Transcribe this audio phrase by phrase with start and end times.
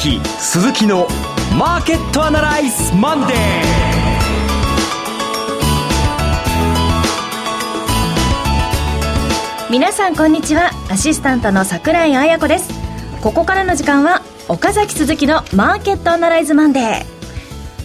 [0.00, 1.06] 崎鈴木の
[1.58, 3.36] マーケットアナライズマンデー
[9.70, 10.70] 皆さんこんにちは。
[10.88, 12.70] アシスタントの桜井彩子です。
[13.20, 17.19] ここからの時間は岡崎鈴木のマーケットアナライズマンデー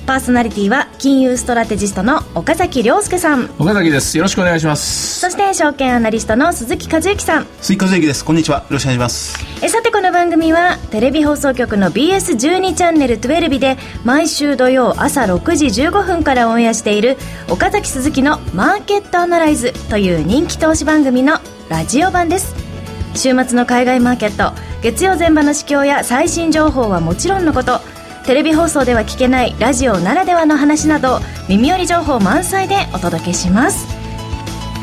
[0.06, 3.50] パーソナリティは金融ストラテジストの岡崎良介さん。
[3.58, 4.18] 岡崎です。
[4.18, 5.20] よろしくお願いします。
[5.20, 7.48] そして証券アナリストの鈴木一之さん。
[7.60, 8.24] 鈴木和之です。
[8.24, 8.60] こんにちは。
[8.60, 9.44] よろしくお願いします。
[9.64, 17.18] えさてこの番組はテレビ放送局の BS12 チャンネル12で毎週土曜朝6時15分からオンエアしている
[17.50, 22.54] 岡崎鈴木のマーケットアナライズという人気投資番組のラジオ版です。
[23.16, 24.54] 週末の海外マーケット
[24.84, 27.80] 月曜前場の市況や最新情報はもちろんのこと
[28.26, 33.86] テレビ放送では聞けないラジオならではの話など耳寄り情報満載でお届けします。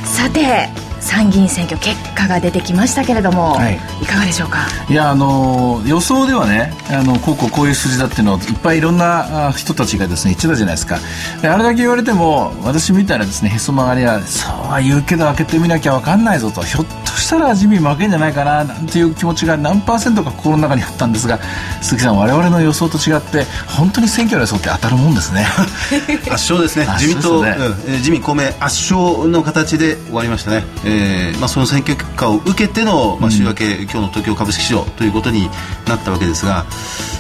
[0.05, 0.69] さて
[1.01, 4.69] 参議院選挙結果が出てきましたけれども、はい、いかがでしょうか？
[4.89, 11.01] いやあの予想ではねあのこうこうこういう数字だっていうのをいっぱいいろんな人たちがですね言ってたじゃないですか。
[11.43, 21.39] であれだけ言われても私みたいなですねへそ曲がりはそうは言うけど開けてみなきゃ分かんないぞとひょっとしたら自民負けんじゃないかななんていう気持ちが何パーセントか心の中にあったんですが
[21.83, 25.47] 鈴木さん我々の予想と違って本当に選挙の予想って当たるもんですね。
[26.31, 26.87] 圧勝ですね。
[26.99, 27.57] 自民党、ね。
[27.87, 35.51] うん、自民公明圧勝の形で終わりましたね、えーまあ、その選挙結果を受けての、まあ、週明け、うん、今日の東京株式市場ということに
[35.87, 36.65] なったわけですが、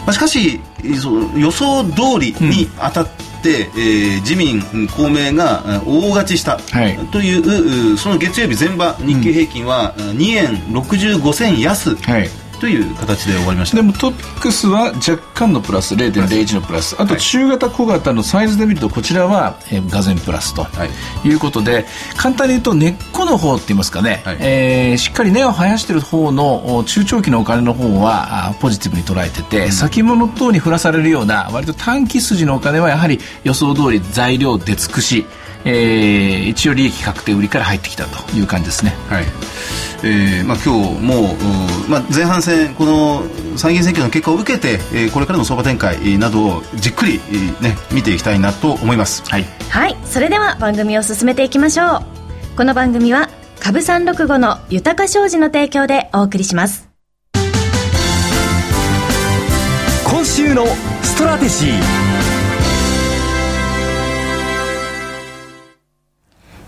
[0.07, 6.59] まあ、しかし予想通りに当たって、うんえー、自民、公明が大勝ちした。
[7.11, 13.77] という、はい、その月曜日前場日経平均は2円65銭安、はいという形で終わりました。
[13.79, 16.95] でもトピックスは若干のプラス0.01のプラス。
[16.97, 20.65] あと中型小型のサイズで見るとこちらは、えー、がぜプラスと
[21.27, 21.35] い。
[21.35, 21.85] うことで、はい、
[22.17, 35.27] 簡単に言うと根っこの方って言いますかね、はい、えー、しっかり根を生やしている方の中長期のお金の方はポジティブに捉えてて、うん、先物等に降らされるような割と短期筋のお金はやはり予想通り材料出尽くし
[35.65, 38.97] えー、一応利益確定売りから入ってきたという感じですね。
[39.09, 39.25] はい
[40.05, 41.35] えーまあ、今日も、
[41.89, 43.23] まあ、前半戦この
[43.57, 47.21] 参議院選挙の結果を受けて、えー、これからの相場展開などをじっくり、
[47.61, 49.23] ね、見ていきたいなと思います。
[49.31, 52.03] はい、はい、それでは番組を進めていきましょう。
[52.57, 53.29] この番組は
[53.61, 56.89] 株三六五の豊か商事の提供でお送りします。
[60.05, 60.67] 今週の
[61.03, 62.12] ストラテジー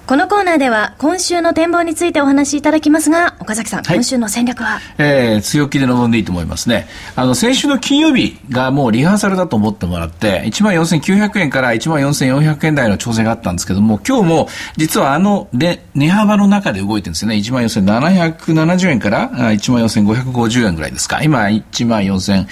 [0.07, 4.79] このコーナーでは今週の展望についてお話しいただきますが、岡崎さん、はい、今週の戦略は？
[4.99, 6.87] えー、強気で臨んでいいと思いますね。
[7.17, 17.37] あの、先週の金曜日がもうリハーサルだと思ってもらって、14,900円から14,400円台の調整があったんですけども、今日も実はあの値幅の中で動いてるんですよね。
[17.37, 21.23] 14,770円から14,550円ぐらいですか。
[21.23, 22.47] 今、14,000、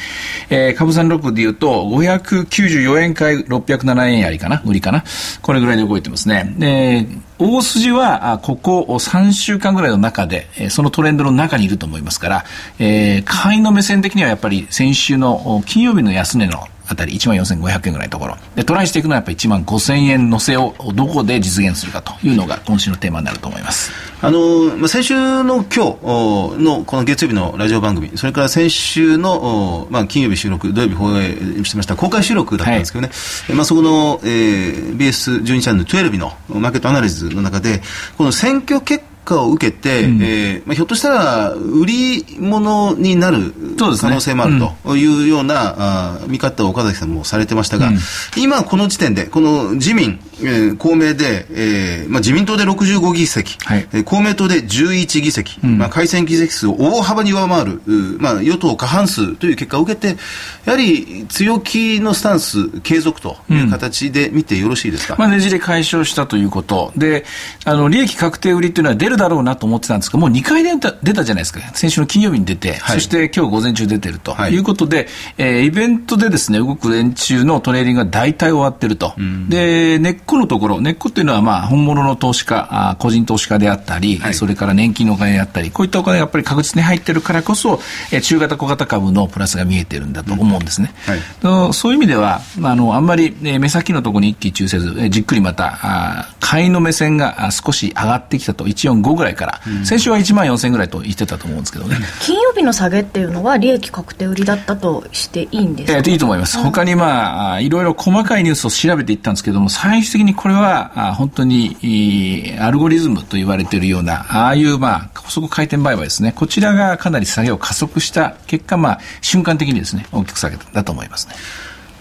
[0.48, 5.04] えー、株三六で言うと、594円か607円やりかな、売りかな。
[5.42, 6.56] これぐらいで動いてますね。
[6.58, 12.44] えー大筋は、ここ3週間ぐらいの中で、そのトレンドの中にいると思いますから、
[12.78, 18.36] えー、会員の目線的にはやっぱり先週の金曜日の安値のあたり1万4500円ぐらいのところ。
[18.54, 23.90] でトライしていくのはやっぱり1万5000円乗せをどこで実現するかというのが今週のテーマになると思います。
[24.20, 33.10] あの、まあ、先週の今日のこの月曜日のラジオ番組それから先週の、まあ、金曜日収録土曜日放映してました公開収録だったんですけどね、
[33.48, 37.82] はい、まあ、そこの、えー、BS12 チャンネル12のマーケットアナリズの中で
[38.16, 47.98] この選挙結果果を受けて、うん、えー、まあ、ひょっとしたら売り物になる可能性もあるというような、うあ見方を岡崎さんもされてましたが、うん、
[48.36, 57.80] 今この時点でこの自民、えー、公明で、えーまあ、自民党で65議席、はい、えー、公明党で11議席、うん、まあ、改選議席数を大幅に上回る、
[58.18, 60.16] まあ、与党過半数という結果を受けて
[60.64, 66.92] やはり強気のスタンス継続という形で見てよろしいですか、まあ、ねじれ解消したということ。
[66.96, 67.24] で
[67.64, 75.06] あの利益確定売りというのは出るだろうなと思ってたんですが、もう2回出た出たじゃないですか、先週の金曜日に出て、はい、そして今日午前中出てるということで、はい、
[75.38, 87.80] えー、イベントでですね動く連中のトレーリングが大体終わってると、うん、で根っこのところ、根っこっていうのは、まあ、本物の投資家、あ個人投資家であったり、はい、それから年金のお金であったり、こういったお金がやっぱり確実に入ってるからこそ、
[88.12, 90.94] えー、中型、小型株のプラスが見えてるんだと思うんですね。
[91.42, 101.96] うんはい、そういう意味では、あのあんまり、えー、目先のところに一喜一憂せず、えー、じっくりまた、あ買いの目線が少し上がってきたと、1 4 5ぐらいから、うん、先週は1万4000ぐらいと言ってたと思うんですけどね。
[102.20, 106.58] 金曜日の下げっていうのは、利益確定売りだったとしていいんですか、えー、いいと思います。
[106.58, 116.32] 他にまあ、いろいろ細かいニュースを調べていったんですけども、最終的にこれは、あ本当に、アルゴリズムと言われているような、ああいうまあ、高速回転売買ですね。
[116.34, 121.34] こちらがかなり下げを加速した結果、まあ、瞬間的にですね、大きく下げたんだと思いますね。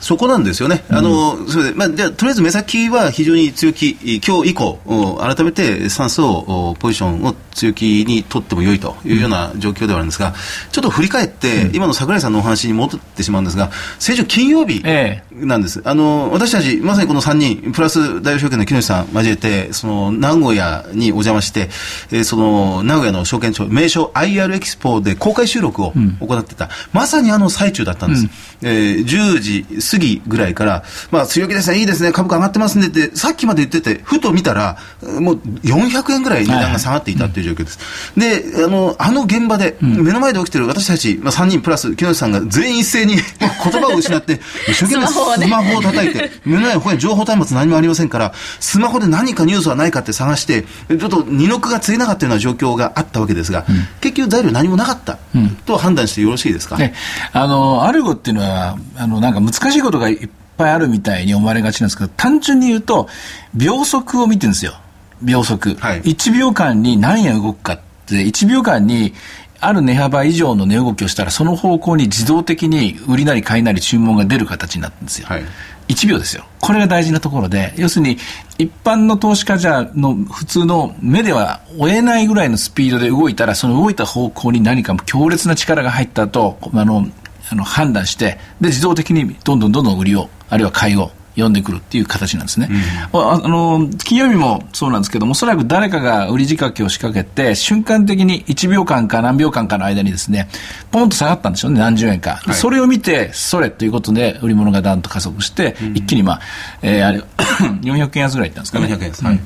[0.02, 0.84] そこなんですよね。
[0.90, 3.92] あの、うん、それで、まあ、じゃとりあえず目先は非常に強気、
[4.26, 4.80] 今日以降、
[5.22, 10.34] 改めてスタンスを、ポジションを強気に取っても良いというような状況ではあるんですが、
[10.72, 14.84] ちょっと振り返って、うん、今の櫻井さんのお話に戻ってしまうんですが、先週金曜日
[15.32, 15.80] なんです。
[15.80, 21.70] ええ、あの、私たち、まさにこの3人、プラス大証券の木下さん交えて、その、名古屋にお邪魔して、
[22.12, 28.24] えー、その、名古屋の証券庁、名称 IR エキスポで公開収録を行ってた、うん、まさにあの最中だったんです。
[28.24, 28.30] うん、
[28.62, 34.78] えー、10時過ぎぐらいから、まあ、強気ですね、いいですね、株価上がってますねって、さっきまで言ってて、ふと見たら、
[35.20, 37.80] もう400円ぐらい値段が下がっていたという状況です。
[38.18, 55.18] で、あの、あの現場で、目の前で起きてる私たち、まあ、3人プラス、木下さんが全員一斉に 言葉を失って、一生懸命スマホを叩いて、目の前にここに情報端末何もありませんから、スマホで何かニュースはないかって探して、ちょっと二の句がついなかったような状況があったわけですが、うん、結局材料何もなかった、
[55.66, 56.94] と判断してよろしいですか、ね、
[57.34, 63.08] あの、アルゴっていうのは、あの、なんか難しいことがいっぱいあるみたいに思われがちなんですけど、単純に言うと、
[63.54, 64.74] 秒速を見てるんですよ。
[65.22, 65.76] 秒速。
[65.76, 69.14] はい、1秒間に何円動くかって、1秒間に
[69.60, 75.28] ある値幅以上の値動きをしたら、その方向に自動的に売りなり買いなり注文が出る形になってるんですよ。
[75.28, 75.44] はい、
[75.88, 76.46] 1秒ですよ。
[76.60, 78.18] これが大事なところで、要するに、
[78.58, 87.08] 一般の投資家じゃの普通の目では追えないぐらいのスピードで動いたら、その動いた方向に何か強烈な力が入ったと、あの、
[87.52, 92.70] あの判断して、で、自動的にどんどんどんどん売りを、あるいは買いを呼んでくるっていう形なんですね、
[93.14, 100.50] うん、あの金曜日もそうなんですけどもおそらく誰かが売り仕掛けを仕掛けて瞬間的に1秒間か何秒間かの間にですね
[100.92, 106.42] ポンと下がったんでしょうね何十円か、はい、それを見てそれということで売り物がだんと加速して、うん、一気にまあ、
[106.82, 107.20] えー、あれ
[107.82, 108.88] 400円安ぐらいいったんですかね。
[108.88, 109.40] 400円はい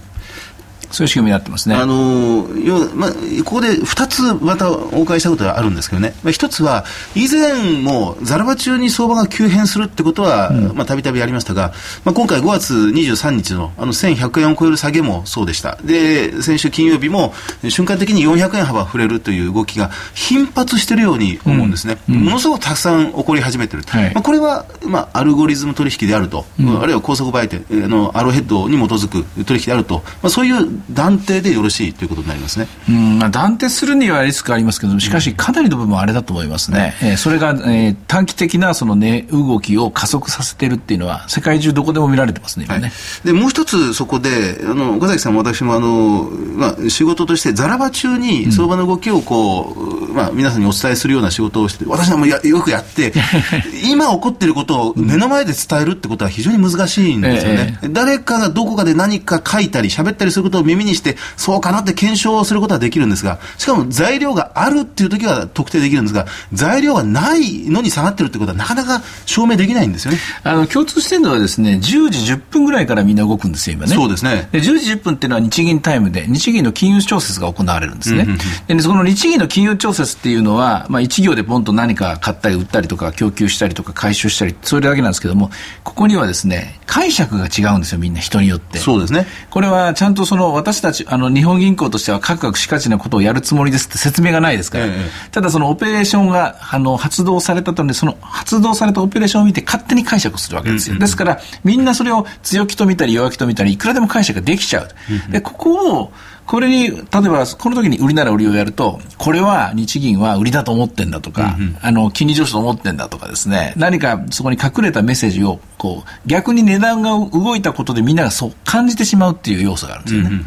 [0.92, 1.76] そういう仕組みになってますね。
[1.76, 3.12] あの要まあ、
[3.44, 6.86] ここで2つまたお伺いしたことがあるんですけどね、まあ、1つは、
[7.16, 10.52] 以前もザラバ中に相場が急変するってことは
[10.86, 11.74] たびたびありましたが、
[12.04, 15.78] まあ、今回5月23日のあの1100円を超える下げもそうでした。
[15.84, 17.34] で、先週金曜日も
[17.70, 21.98] 瞬間的に400円幅触れるという動きが頻発しているように思うんですね。
[22.10, 23.86] うんうん、ものすごくたくさん起こり始めている。
[23.88, 32.68] はい、まあ、これは、まあ、アルゴリズム取引であると、うん、あるいは高速売店のアローヘッドに基づく取引であると、まあ、そういう断定でよろしいということになりますね。
[32.90, 36.96] うん、まあ、断定するにはリスクありますけどしかしかなりの部分はあれだと思いますね。
[37.02, 42.82] うん、えー、それが、えー、短期的なその値、ね、動きを加速させてるっていうのは世界中どこでも見られてますね、今ね。
[42.82, 53.14] はい、で、もう一つそこで、あの、岡崎さんも私もあの、まあ、仕事としてザラバ中に相場の動きをこう、うん、まあ、皆さんにお伝えするような仕事をして、私はもうやよくやって、
[53.90, 57.80] 今起こっていることを目の前で伝えるってことは非常に難しいんですよね。
[57.84, 70.20] ええ、誰かがどこかで何か書いたり喋ったりすることを耳にして、そうかなって検証することはできるんですが、しかも材料があるっていう時は特定できるんですが、材料がないのに下がってるってことはなかなか証明できないんですよね。
[70.44, 73.96] あの、共通してるのはですね、10時10分ぐらいからみんな動くんですよ、今ね。
[73.96, 74.50] そうですね。
[74.52, 78.28] で、10時10分っていうのは日銀タイムで、日銀の金融調節が行われるんですね。
[78.68, 85.52] で、その日銀の金融調節っていうのは、まあ、一行でポンと何か買ったり売ったりとか、供給したりとか、回収したり、それだけなんですけども、
[85.84, 88.80] ここにはですね、解釈が違うんですよ、みんな人によって。
[88.80, 89.28] そうですね。
[89.50, 100.98] これはちゃんとその、私たち、あの、日本銀行としては、かくかくしかちなことをやるつもりですって説明がないですから、ええ、ただそのオペレーションがあの発動されたとで、その発動されたオペレーションを見て勝手に解釈するわけですよ。
[100.98, 105.32] ですから、みんなそれを強気と見たり弱気と見たり、いくらでも解釈ができちゃう。
[105.32, 106.12] で、ここを、
[106.46, 120.30] これに、例えば、この時に売りなら売りをやると、これは日銀は売りだと思ってんだとか、うんうん、あの、金利上昇と思ってんだとかですね、何かそこに隠れたメッセージを、こう、逆に値段が動いたことでみんながそう感じてしまうっていう要素があるんですよね。
[120.30, 120.46] うんうんうん、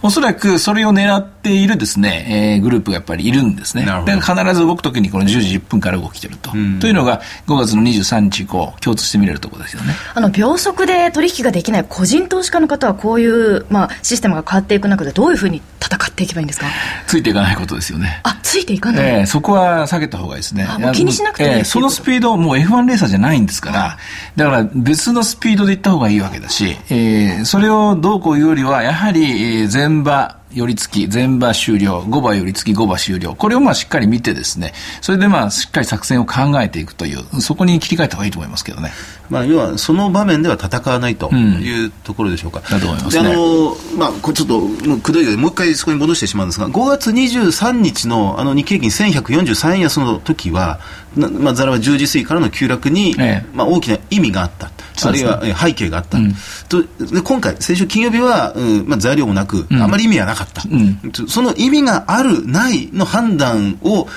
[0.00, 3.84] おそらくそれを狙っているですね、えー、グループがやっぱりいるんですね。
[4.06, 6.52] で必ず動く時にこの10時10分から動きてると。
[6.54, 9.94] うん、というのが5月の23日以降、共通して見れるところですよね。
[10.14, 16.66] あの、秒速で取引ができない個人投資家の方はこういう、まあ、システムが変わっていく中でどういうふうに戦っていけばいいんですか？
[17.06, 18.20] ついていかないことですよね。
[18.22, 20.66] あ、ついていかない、えー、そこは避けた方がいいですね。
[20.94, 23.98] 気にしなくていい、えー、そのスピード、もう F1 レーサーじゃないんですから、
[24.36, 33.34] だから別のスピードで行った方がいいわけだし、えー、それをどうこういうよりは、やはり、えー、前場、寄り付き、全場終了、5場寄り付き、5場終了。
[33.34, 38.92] これをまあしっかり見てですね、それでまあしっかり作戦を考えていくという、そこに切り替えた方がいいと思いますけどね。
[39.28, 42.60] まあ、要はその場面では戦わないというところでしょうか。
[42.60, 43.30] うん、だと思いますね。
[43.30, 50.80] あの、まあ、ちょっと、くどいでもう一回そこに戻してしまうんですが、5月23日のあの日経平均1143円安の時は、
[51.16, 54.70] まあ、ざらは10時過ぎからの急落に、ええ、まあ、大きな意味があった。
[55.04, 56.34] あるいは背景があった、うん、
[56.68, 64.08] とで今回、先週金曜日は、うんまあ、材料もなく、うん、あまり意味はなかった、うん、その意味がある、ないの判断を、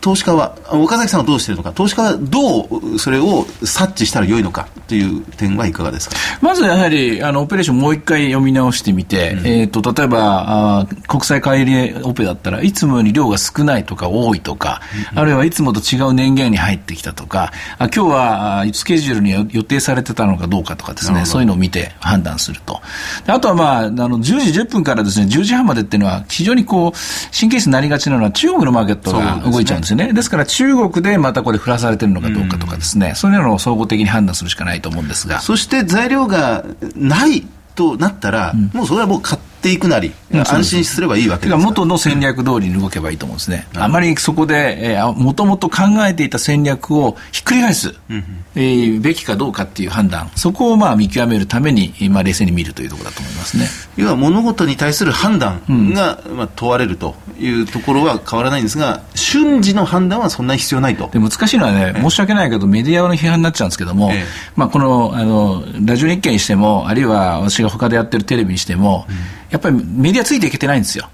[0.00, 6.16] 投資家は、岡崎さんはどうしているのか、投資家はどうそれを察知したらよいのかという点はいかがですか？
[6.40, 14.80] まずやはり、あのオペレーションもう一回読み直してみて、えーと、例えばあ国際買い入れオペだったらいつもより量が少ないとか多いとか、
[15.14, 22.80] あるいはいつもと違う年限に入ってきたとか、あ今日はスケジュールに予定されてたのかどうかとかですね、そういうのを見て判断すると。
[23.26, 30.04] あとはまあ、あの、10時10分からですね、10時半までっていうのは、非常にこう、神経質になりがちなのは中国のマーケットが動いちゃうんですよね。
[30.04, 35.40] ですねですから中国でまたこれ振らされてるのかどうかとかですね、うん、そういうのを総合的に判断するしかないと思うんですが。
[35.40, 43.66] そして材料がないとなったら、うん、もうそれはもう買っていくなり、安心すればいいわけです元の戦略通りに動けばいいと思うんですね。
[43.74, 53.66] あまりそこで、えー、もともと考えていた戦略をひっくり返す、うん、えー、べきかどうかっていう判断、そこをまあ見極めるために、まあ、冷静に見るというところだと思いますね。
[53.96, 61.08] 要は物事に対する判断が、まあ、問われるというところは変わらないんですが、瞬時の判断はそんなに必要ないと。
[61.12, 64.24] で難しいのはね、申し訳ないけど、メディアの批判になっちゃうんですけども、え。
[64.56, 71.10] まあ、このあのラジオ日経にしても、あるいは私が他でやってるテレビにしても、うんやっぱりメディアついていけてないんですよ。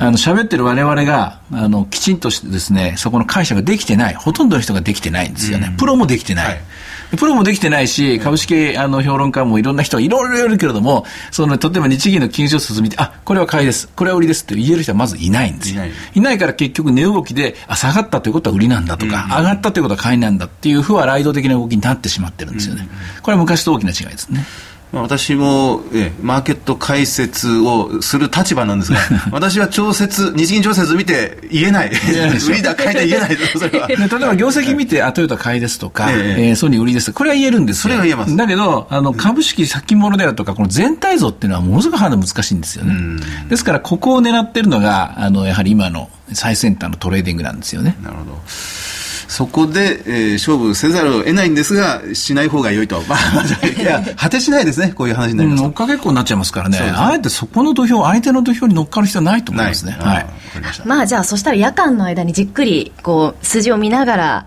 [0.00, 5.74] あの喋ってる我々があのきちんとしてですねそこの解釈ができてないほとんどの人ができてないんですよね。
[5.78, 6.46] プロもできてない。
[6.48, 6.60] はい
[7.16, 15.82] プロもできてないし、株式あの評論家もいろんな人はいろいろいるけれども、その例えば日銀の金融庁見て、あこれは買いです、これは売りですって言える人はまずいないんですよ。
[16.14, 22.86] いないから結局値動きで、あ下がったということは売りなんだとか、うん、上がったということは買いなんだっていう不和雷動的な動きになってしまってるんですよね。
[23.22, 24.44] これは昔と大きな違いですね。
[24.92, 28.98] 私も、えマーケット解説をする立場なんですが、
[29.30, 31.90] 私は調節、日銀調節見て言えない。
[31.90, 33.88] 売りだ、買いだ言えないそれは。
[33.88, 37.82] 例えば業績見て、あ、トヨタ買いですとか、ええー、ソニー売りですこれは言えるんですよ。
[37.82, 38.34] それは言えます。
[38.34, 42.94] だけど、あの、株式先物であるとか、この全体像っていうのはものすごく判断難しいんですよね。
[43.48, 47.96] ですから、ここを狙ってるのが、あの、やはり今の最先端のトレーディングなんですよね。
[48.02, 48.38] なるほど。
[49.28, 53.00] そこで、えー、勝負せざるを得ないんですが、しない方が良いと。
[53.08, 55.62] まあ、いや、果てしないですね、こういう話になります。
[55.62, 56.78] 乗っかけっこになっちゃいますからね。
[56.96, 59.96] あえてそこの土俵、相手の土俵に乗っかる必要はないと思いますね。
[60.00, 60.26] はい。
[60.86, 64.46] まあ、じゃあ、そしたら夜間の間にじっくり、こう、数字を見ながら、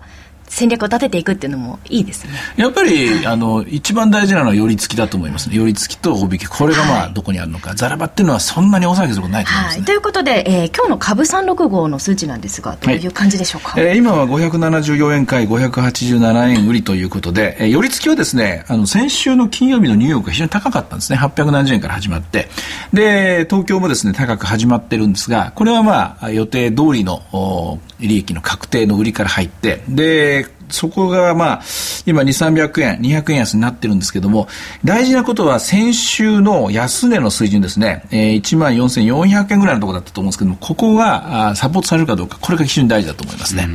[0.52, 2.32] 戦略を立てていくっていうのもいいですね。
[2.56, 5.56] やっぱり、あの、一番大事なのは寄り付きだと思いますね。
[5.56, 6.44] 寄り付きと大引き。
[6.46, 7.74] これがまあ、どこにあるのか。
[7.74, 9.86] ザラバっていうのはそんなに大騒ぎすることないと思います、ね、はい。
[9.86, 13.70] ということで、えー、今日の株365の数値なんですが、どういう感じでしょうか？
[13.70, 21.18] はい、えー、今は574円買い、587円売りということで、えー、寄り付きはですね、あの、先週の金曜日のニューヨークが非常に高かったんですね。
[21.18, 22.48] 870円から始まって。
[22.92, 31.62] で、東京もですね、高く始まってるんですが、これはまあ、予定通りの利益の確定の売りから入って、で、そこがまあ、
[32.06, 34.48] 今2、300円、200円安になってるんですけども、
[34.84, 43.68] 大事なことは先週の安値の水準ですね、えー、1万4400円ぐらいのところだったと思うんですけども、ここがあサポートされるかどうか、これが非常に大事だと思いますね。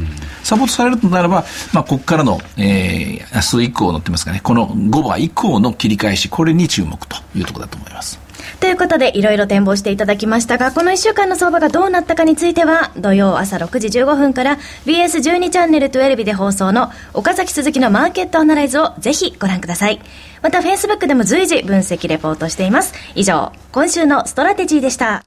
[0.43, 8.26] サポートされるとならば、まあ、ここからの、えー、明日以降乗ってますかね、この5番以降の切り返し、これに注目というところだと思います。
[8.59, 20.01] ということで、いろいろ展望していただきましたが、この1週間の相場がどうなったかについては、土曜朝6時15分から BS12 チャンネル12で放送の岡崎鈴木のマーケットアナライズをぜひご覧ください。
[20.41, 22.93] また、Facebook でも随時分析レポートしています。
[23.15, 25.26] 以上、今週のストラテジーでした。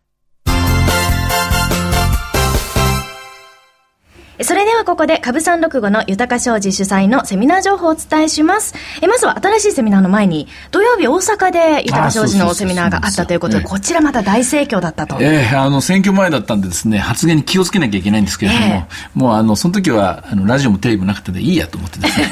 [4.42, 8.74] それではここで株三六五の豊か商事主催のセミナー情報をお伝えします。
[9.02, 15.18] えまずは新しいセミナーの前に、土曜日大阪で豊か商事のセミナーがあったということで、こちらまた大盛況だったと。
[15.20, 22.30] ええー、あの、選挙前だったんでですね、発言に気をつけなきゃいけないんですけれども、えー、もうあの、その時は、あの、ラジオもテレビもなくてでいいやと思ってですね。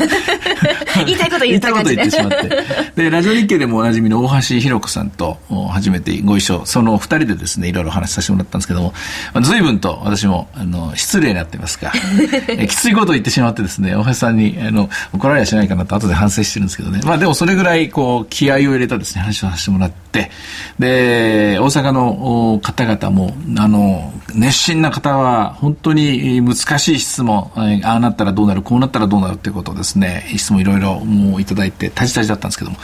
[1.06, 1.96] 言いたいこと言った感じで。
[1.96, 3.02] 言いたいこと言ってしまって。
[3.02, 5.38] で、ラジオ日経でもおなじみの大橋弘子さんと
[5.70, 8.94] 初めてご一緒、その二人でですね、いろいろ話させてもらったんですけども、
[9.42, 17.00] 随分と私も、あの、失礼になってますが、ついことを言ってしまってですね、大橋さんに、あの、怒られやしないかなと後で反省してるんですけどね。
[17.04, 20.30] まあでもそれぐらい、こう、気合を入れたですね、話をさせてもらって、
[20.78, 32.76] で、大阪の方々も、あの、熱心な方は、本当に難しい質問、ああなったらどうなる、こうなったらどうなるっていうことをですね、質問いろいろもういただいて、たじたじだったんですけども、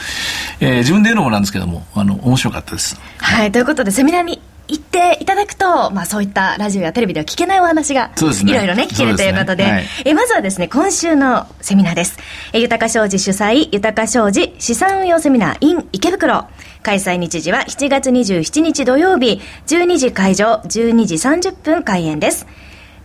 [0.59, 2.99] えー、自分で言うのもなんですけども、あの、面白かったです。
[3.17, 12.17] はい、ということで、セミナーに行っていただくと、まあそういったラジオやテレビでは聞けないお話が、いろいろね、聞けるということで、ですねはいえまずはですね、今週のセミナーです。
[12.53, 16.45] え豊か商事主催、豊か商事資産運用セミナー in 池袋。
[16.81, 22.45] 開催日時は7月27日土曜日、12時会場、12時30分開演です。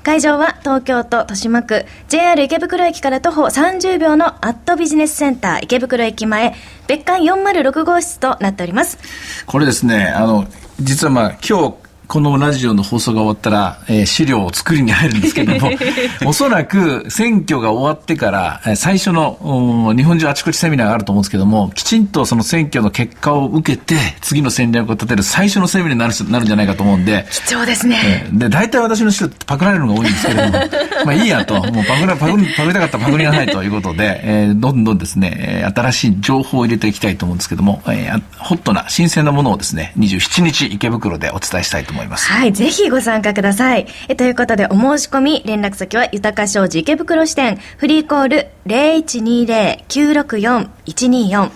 [0.02, 6.54] 会場は東京都豊島区 JR 池袋駅から徒歩30秒のアットビジネスセンター池袋駅前
[6.86, 8.98] 別館406号室となっております。
[9.46, 10.46] これですね、あの、
[10.82, 11.74] 実はまあ、今日、
[12.10, 15.70] このラジオの放送が終わったら、えー資料を作りに入るんですけども、
[16.26, 19.38] おそらく選挙が終わってから、えー最初の、
[19.86, 28.00] うん日本中あちこちセミナーがあると思うんですけども、きちんとその選挙の結果を受けて、次の戦略を立てる最初のセミナーになるなるんじゃないかと思うんで、貴重ですね。
[28.02, 30.58] えーで、大体私の資料ってパクられるのが多いんですけれども、
[31.06, 41.99] まあいいやと、もうパクら、パクり、パクりたかったらパクりがないということで、えーどんどんですね、えー新しい情報を入れていきたいと思うんですけども、えーあホットな新鮮なものをですね、27日池袋でお伝えしたいと思います。
[42.08, 43.86] はい、ぜひご参加ください。
[44.08, 51.50] えということで、お申し込み、連絡先は、豊か商事池袋支店、フリーコール0120-964-124、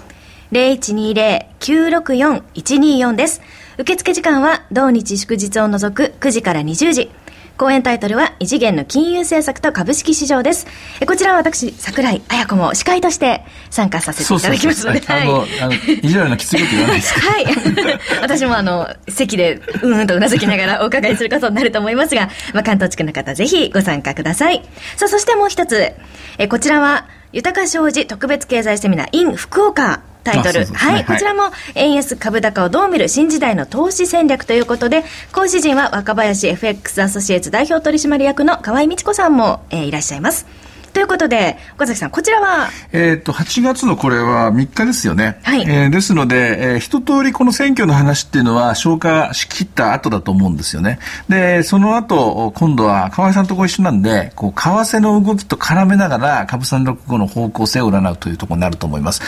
[0.53, 3.41] 0120-964-124です。
[3.79, 7.11] 受付時間は、同日祝日を除く9時から20時。
[7.57, 10.67] 講演タイトルは異次元の金融政策と株式市場です。
[11.01, 15.01] えこちらは私、桜井彩子も司会として参加させていただきますので。
[15.07, 17.21] あの、あの、意地悪なきついこと言わないですか？
[17.31, 17.47] はい。
[18.23, 24.61] 私もあの、席でうんうんとうなずきながら お伺いすることになると思いますが、まあ、関東地区の方ぜひご参加ください。
[24.97, 25.93] さあ、そしてもう一つ。
[26.39, 30.03] え、こちらは、豊か商事特別経済セミナー in 福岡。
[30.23, 30.65] タイトル。
[30.67, 40.47] はいこちらも円安株高をどう見る新時代の投資戦略ということで、講師陣は若林 FX アソシエイツ代表取締役の河合美智子さんも、えーいらっしゃいます。
[40.95, 45.41] ということで、岡崎さん、こちらは、えっ、と、8月のこれは3日ですよね。
[45.43, 51.01] はいえーですので、えー一通りこの選挙の話っていうのは消化しきった後だと思うんですよね。
[51.29, 59.21] で、その後、今度は河合さんとご一緒なんで、こう、為替の動きと絡めながら、株365の方向性を占うというところになると思います。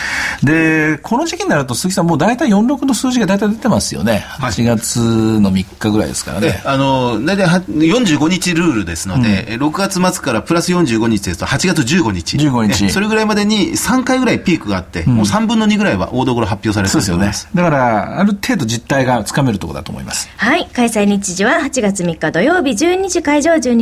[0.45, 4.25] で、この時期になると鈴木さんもう大体46の数字が大体出てますよね。
[4.39, 6.49] 8月の3日ぐらいですからね。
[6.49, 12.37] で、あの、大体は45日ルールですので、え6月末からプラス45日ですと8月15日。
[12.37, 17.33] 15日えそれぐらいまでに3回ぐらいピークがあって、もう3分の2ぐらいは大所発表されてそうですよね。
[17.55, 20.29] だから、ある程度実態がつかめるところだと思います。
[20.37, 20.69] はい。
[20.73, 23.73] 開催日時は8月3日土曜日12時会場12時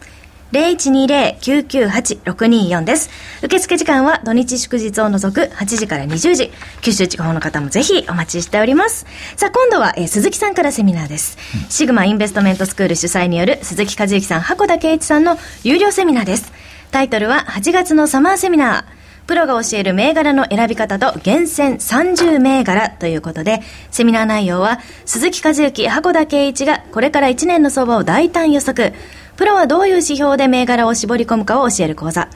[0.53, 3.11] 0120-998-624です。
[3.43, 6.51] 受付時間は土日祝日を除く8時から20時。
[6.83, 9.07] 九州地方の方もぜひお待ちしております。
[9.37, 11.37] さあ、今度は、えー鈴木さんからセミナーです。
[11.69, 16.53] シグマインベストメントスクール主催による鈴木和之さん、箱田圭一さんの有料セミナーです。
[16.91, 18.97] タイトルは8月のサマーセミナー。
[19.27, 28.93] プロが教える銘柄の選び方と厳選30銘柄ということで、セミナー内容は、鈴木和之、箱田圭一がこれから1年の相場を大胆予測。
[29.37, 32.29] プロはどういう指標で銘柄を絞り込むかを教える講座。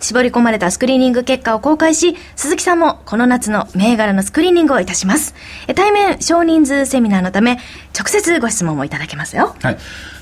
[0.00, 5.34] 絞り込まれたスクリーニング結果を公開し、鈴木さんもこの夏の銘柄のスクリーニングをいたします。
[5.76, 7.58] 対面少人数セミナーのため、
[7.96, 9.54] 直接ご質問もいただけますよ。
[9.62, 9.78] はい。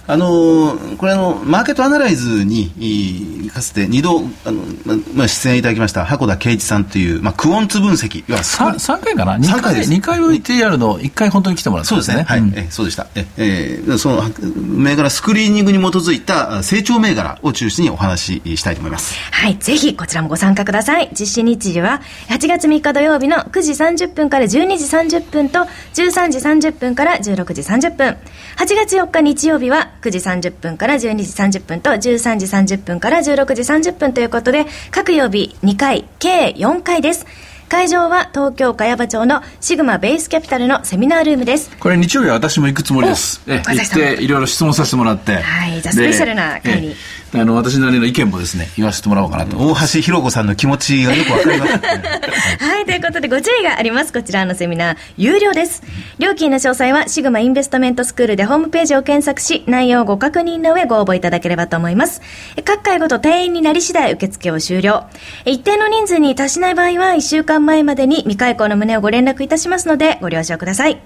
[0.09, 8.19] あのーこれあの、マーケットアナライズに、かつて2度、あの、ままあ、出演いただきました、箱田圭一さんという、まあ、クオンツ分析。
[8.19, 9.39] いわゆるスクリ 3, 回かな？
[9.45, 12.23] 三回です2回 VTR の1回本当に来てもらったそうですね。
[12.27, 12.41] はい。
[12.41, 13.07] うんえそうでした。
[13.15, 14.23] ええーその
[14.57, 19.15] 銘柄スクリーニングに基づいたあ成長銘柄を中心にお話ししたいと思います。
[19.31, 21.11] はい、ぜひこちらもご参加ください。
[21.19, 24.85] 実施日時は8月3日土曜日の9時30分から12時
[25.19, 25.61] 30分と
[25.95, 28.17] 13時30分から16時30分。
[28.57, 37.27] 8月4日日曜日は9時30分から12時30分と13時30分から16時30分ということで、各曜日2回、計4回です。
[37.69, 41.71] 会場は東京茅場町のシグマベースキャピタルのセミナールームです。
[41.79, 43.43] これ日曜日は私も行くつもりです。
[43.47, 45.35] おえ行っていろいろ質問させてもらって。
[45.37, 49.59] はいじゃあスでペシャルな会にええあの、私なりの意見もですね、言わせてもらおうかなと。
[49.59, 51.73] 大橋弘子さんの気持ちがよくわかります。
[52.65, 54.13] はい、ということでご注意があります。
[54.13, 55.83] こちらのセミナー、有料です。
[56.19, 62.23] 料金の詳細は、シグマインベストメントスクールでホームページを検索し、内容をご確認の上ご応募いただければと思います。
[62.57, 65.05] え各回ごと定員になり次第受付を終了。
[65.45, 70.99] え一定の人数に達しない場合は、1週間前までに未開講の旨をご連絡いたしますので、ご了承ください。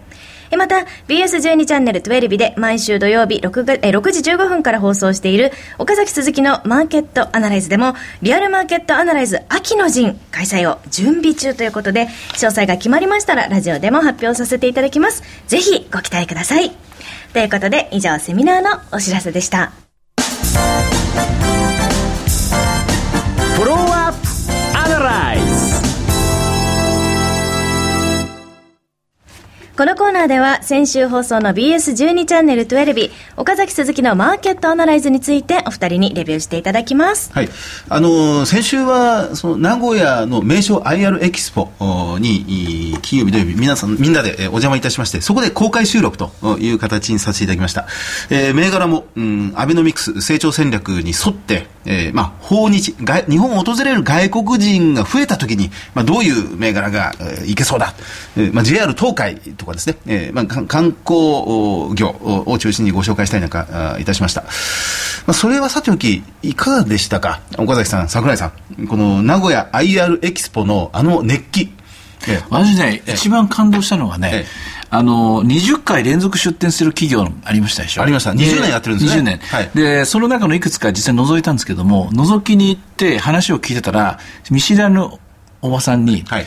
[0.52, 15.22] えまた、BS12 チャンネル12日で毎週土曜日 6, え6時15分から放送している岡崎鈴木のマーケットアナライズでもリアルマーケットアナライズ秋の陣開催を準備中ということで詳細が決まりましたらラジオでも発表させていただきます。
[15.46, 16.70] ぜひご期待ください。
[17.32, 19.72] ということで以上セミナーのお知らせでした。
[29.82, 37.32] このコーナーでは先週放送の BS12 チャンネル12日岡崎鈴木のマーケットアナライズについてお二人にレビューしていただきます。
[37.32, 37.48] はい。
[37.88, 41.72] あの先週はその名古屋の名称 IR エキスポ
[42.20, 47.88] に金曜日土曜日皆さんみんなでお邪魔いたしましてそこで公開収録という形にさせていただきました、
[48.30, 57.94] えー、銘柄も、うん、アベノミクス成長戦略に沿って、えー、まあ訪日日本を訪れる外国人が増えた時に、まあ、どういう銘柄が、えー、いけそうだ、
[58.36, 62.14] えーまあ、JR 東海とかですね、えーまあ、観光業
[62.46, 64.48] を中心にご紹介したいなんかいたしました、ま
[65.28, 67.40] あ、それはさておきいかがでしたか？
[67.58, 68.86] 岡崎さん櫻井さん。
[68.86, 71.72] この名古屋 IR エキスポのあの熱気。
[72.28, 74.44] ええ、私ね、一番感動したのはね、
[74.90, 78.02] あの、20回連続出展する企業ありましたでしょ？
[78.02, 78.30] ありました。
[78.30, 79.20] 20年やってるんですね。
[79.22, 79.38] 20年。
[79.38, 84.20] はい、で、その中のいくつか実際覗いたんですけども、覗きに行って話を聞いてたら、
[84.52, 85.08] 見知らぬ
[85.62, 86.46] おばさんに、はい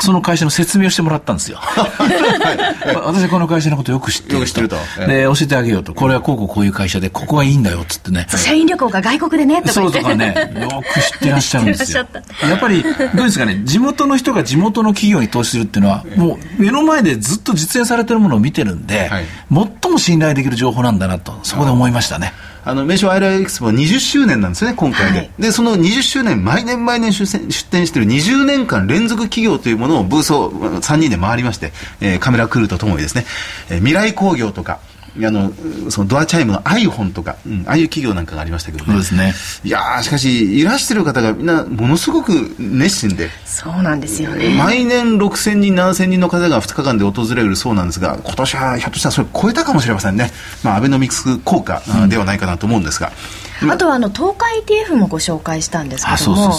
[0.00, 1.58] その会社の説明をしてもらったんですよ。
[3.04, 4.34] 私はこの会社のことよく知ってる。
[4.38, 4.76] よく知ってると。
[5.06, 5.94] で、教えてあげようと。
[5.94, 8.26] これはこうこうこういう会社で、ここがいいんだよ、っつってね。
[8.28, 12.06] 社員旅行が外国でね、とかそうとかね、よく知ってらっしゃるんですよ。
[12.48, 12.82] やっぱり、
[13.14, 19.24] どうですかね、地元の人が地元の企業に投資するっていうのは、もう目の前でずっと実演されてるものを見てるんで、はい、
[19.82, 22.32] 最も信頼できる情報なんだなと、そこで思いましたね。
[22.68, 25.18] あの名称アイラエクスポは20周年なんですよね、今回で。
[25.20, 33.24] はい、で、その20周年、毎年毎年出展している20年間連続企業というものをブースを3人で回りまして、えー、カメラクルーとともにですね、
[33.70, 34.80] えー、未来工業とか、
[35.24, 35.52] あの
[35.90, 38.90] そのドアチャイムの iPhone とか、うん、ああいう企業なんかがありましたけどね。
[38.92, 39.34] そうですね。
[39.64, 43.30] いやしかし、いらしてる方がみんなものすごく熱心で。
[43.44, 44.56] そうなんですよね。
[44.56, 50.30] 毎年6000人、7000人の方が2日間で訪れるそうなんですが、今年はひょっとしたらそれ超えたかもしれませんね。
[50.62, 53.08] まあ、アベノミクス効果ではないかなと思うんですが。
[53.08, 56.50] うんあとはあの東海 ETF もご紹介したんですけどもや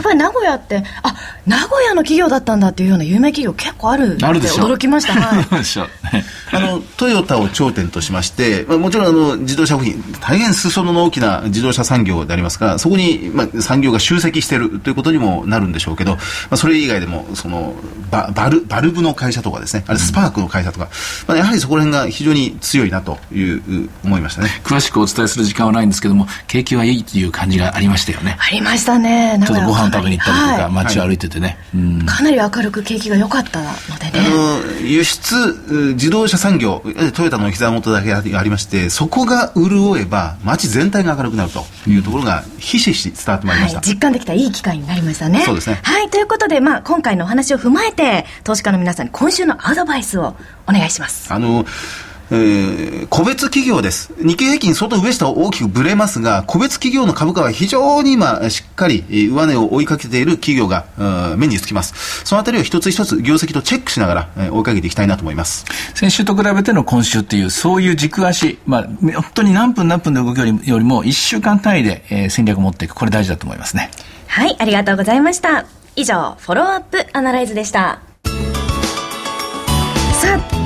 [0.00, 1.14] っぱり名古屋ってあ
[1.46, 5.46] 名古屋の企業だったんだっていうような有名企業結構あるって驚きました、はい、
[6.52, 17.74] あのトヨタを頂点としまして、まあ、もちろんあの自動車部品大変裾野の大きな自動車産業でありますからそこに、まあ、産業が集積しているということにもなるんでしょうけど、まあ、それ以外でもその
[18.10, 20.88] ババルバルブの会社とかですねあれスパークの会社とか、
[21.26, 24.48] まあ、やはりそこら辺が非常に強いなという思いましたね。
[24.64, 28.36] 詳しくお伝えする時間はないんですけども景気はいいという感じがありましたよね。
[28.38, 29.40] ありましたね。
[29.44, 33.66] ちょっとご飯食べに行ったりとか、はい、街を歩いててね、はい、かなり明るく景気が良かったの
[33.98, 34.26] でね。
[34.26, 36.82] あの輸出自動車産業
[37.14, 45.40] トヨタの膝元だけがありましてそこが潤えば街全体が明るくなるというところがひしひし伝わってまいりました、はい、実感できたいい機会になりましたね。
[45.40, 45.80] そうですね。
[45.82, 46.10] はい。
[46.10, 50.34] ということで、まあ、今回のお話を踏まえて投資家の皆さんに今週のアドバイスを
[50.68, 51.32] お願いします。
[51.32, 51.64] あの
[52.30, 54.12] えー、個別企業です。
[54.18, 60.86] 日経平均外上下大きくぶれますが、個別企業の株価は非常に今、しっかり上値を追いかけている企業が、
[61.36, 62.24] 目につきます。
[62.24, 65.64] そのあたりを一つ一つ業績とチェックしながら、えー、追いかけていきたいなと思います。
[65.94, 72.94] 先週と比べての今週っていう、そういう軸足、まあ、本当に何分何分で動くよりも、1週間単位で、えー、戦略を持っていく。
[72.94, 73.90] これ大事だと思いますね。
[74.26, 75.66] はい、ありがとうございました。
[75.94, 78.00] 以上、フォローアップアナライズでした。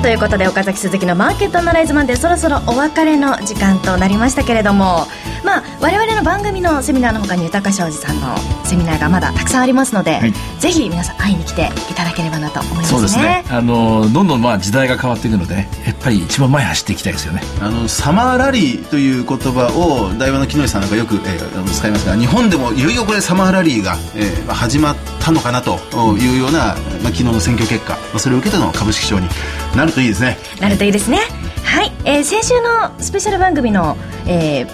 [0.01, 5.05] ということで岡崎鈴木のマーケットアナライズマンでそろそろお別れの時間となりましたけれども
[5.45, 8.35] まあ我々の番組のセミナーの他に豊商事さんの
[8.65, 12.89] セミナーがまだたくさんありますので、はい、ぜひ皆さん会いに来ていただければなと思いますね。
[12.89, 13.43] そうですね。
[13.49, 17.41] あのどんどんまあ時代が変わっていくので、やっぱり一番前走っていきたいですよね。
[17.59, 25.77] あのサマーラリーという言葉を大和の木下さんなんかよく、えー、使いますが日本でもいよいよこれサマーラリーが、えー、始まったのかなと
[26.17, 29.27] いうような、まあ、昨日の選挙結果、まあ、それを受けての株式賞に
[29.75, 30.37] なるといいですね。
[30.59, 31.19] なるといいですね。
[31.63, 33.95] はい、えー、先週のスペシャル番組の、
[34.27, 34.67] えー、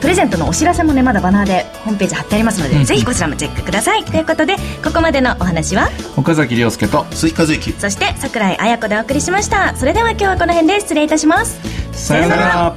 [0.00, 4.04] プレゼントのお知らせもねまだバナーでホームページ貼ってありますので、うん、ぜひこちらもチェックください。
[4.04, 5.88] ということでここまでのお話は？
[6.16, 9.76] 岡崎亮介と鈴木和之そして櫻井彩子でお送りしました。
[9.76, 11.60] それでは今日はこの辺で失礼いたします。
[11.92, 12.74] さようなら。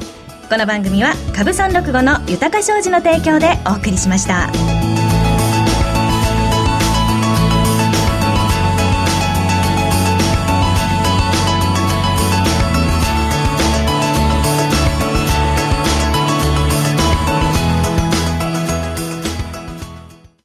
[0.50, 4.52] この番組は株三六五の豊か商事の提供でお送りしました。